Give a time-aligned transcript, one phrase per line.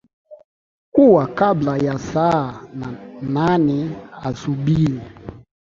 [0.93, 2.61] kuwa kabla ya saa
[3.21, 4.99] na nne asubuhi